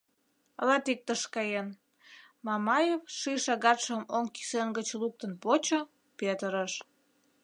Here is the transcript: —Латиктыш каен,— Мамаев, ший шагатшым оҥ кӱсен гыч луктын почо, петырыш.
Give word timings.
—Латиктыш 0.67 1.21
каен,— 1.33 1.67
Мамаев, 2.45 3.01
ший 3.17 3.37
шагатшым 3.45 4.01
оҥ 4.17 4.25
кӱсен 4.35 4.67
гыч 4.77 4.87
луктын 5.01 5.31
почо, 5.43 5.79
петырыш. 6.19 6.73